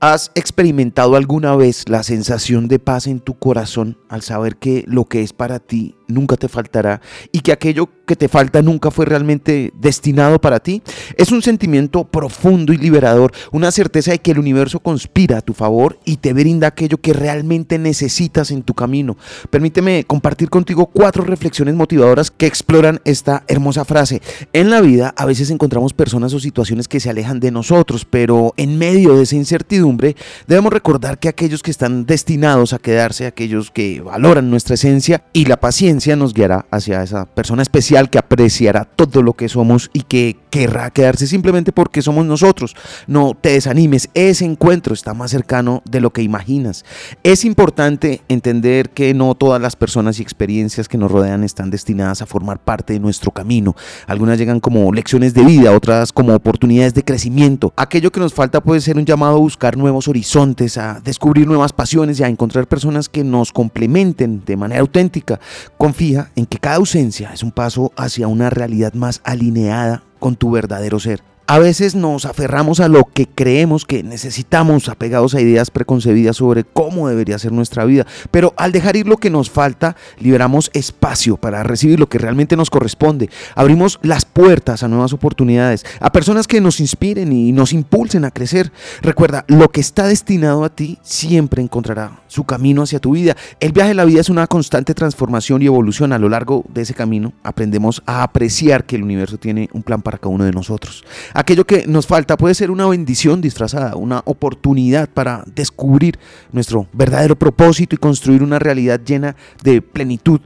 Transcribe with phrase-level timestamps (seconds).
[0.00, 5.06] ¿Has experimentado alguna vez la sensación de paz en tu corazón al saber que lo
[5.06, 7.00] que es para ti nunca te faltará
[7.32, 10.82] y que aquello que te falta nunca fue realmente destinado para ti?
[11.16, 15.52] Es un sentimiento profundo y liberador, una certeza de que el universo conspira a tu
[15.54, 19.16] favor y te brinda aquello que realmente necesitas en tu camino.
[19.50, 24.22] Permíteme compartir contigo cuatro reflexiones motivadoras que exploran esta hermosa frase.
[24.52, 28.54] En la vida a veces encontramos personas o situaciones que se alejan de nosotros, pero
[28.56, 30.16] en medio de esa incertidumbre,
[30.46, 35.44] debemos recordar que aquellos que están destinados a quedarse, aquellos que valoran nuestra esencia y
[35.44, 40.02] la paciencia nos guiará hacia esa persona especial que apreciará todo lo que somos y
[40.02, 42.74] que querrá quedarse simplemente porque somos nosotros.
[43.06, 46.84] No te desanimes, ese encuentro está más cercano de lo que imaginas.
[47.22, 52.22] Es importante entender que no todas las personas y experiencias que nos rodean están destinadas
[52.22, 53.74] a formar parte de nuestro camino.
[54.06, 57.72] Algunas llegan como lecciones de vida, otras como oportunidades de crecimiento.
[57.76, 61.72] Aquello que nos falta puede ser un llamado a buscar nuevos horizontes, a descubrir nuevas
[61.72, 65.40] pasiones y a encontrar personas que nos complementen de manera auténtica.
[65.76, 70.50] Confía en que cada ausencia es un paso hacia una realidad más alineada con tu
[70.50, 71.22] verdadero ser.
[71.50, 76.64] A veces nos aferramos a lo que creemos que necesitamos, apegados a ideas preconcebidas sobre
[76.64, 81.38] cómo debería ser nuestra vida, pero al dejar ir lo que nos falta, liberamos espacio
[81.38, 83.30] para recibir lo que realmente nos corresponde.
[83.54, 88.30] Abrimos las puertas a nuevas oportunidades, a personas que nos inspiren y nos impulsen a
[88.30, 88.70] crecer.
[89.00, 93.38] Recuerda, lo que está destinado a ti siempre encontrará su camino hacia tu vida.
[93.58, 96.12] El viaje de la vida es una constante transformación y evolución.
[96.12, 100.02] A lo largo de ese camino aprendemos a apreciar que el universo tiene un plan
[100.02, 101.04] para cada uno de nosotros.
[101.38, 106.18] Aquello que nos falta puede ser una bendición disfrazada, una oportunidad para descubrir
[106.50, 110.40] nuestro verdadero propósito y construir una realidad llena de plenitud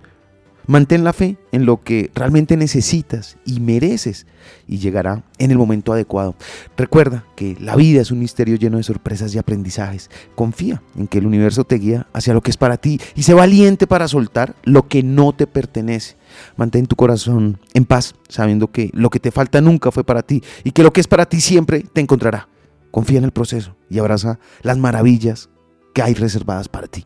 [0.66, 4.26] Mantén la fe en lo que realmente necesitas y mereces
[4.68, 6.36] y llegará en el momento adecuado.
[6.76, 10.08] Recuerda que la vida es un misterio lleno de sorpresas y aprendizajes.
[10.36, 13.34] Confía en que el universo te guía hacia lo que es para ti y sé
[13.34, 16.16] valiente para soltar lo que no te pertenece.
[16.56, 20.42] Mantén tu corazón en paz, sabiendo que lo que te falta nunca fue para ti
[20.62, 22.48] y que lo que es para ti siempre te encontrará.
[22.92, 25.48] Confía en el proceso y abraza las maravillas
[25.92, 27.04] que hay reservadas para ti.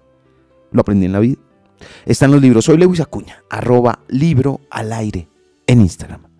[0.72, 1.38] Lo aprendí en la vida
[2.04, 2.64] Están los libros.
[2.64, 5.28] Soy Lewis Acuña, arroba libro al aire
[5.66, 6.35] en Instagram.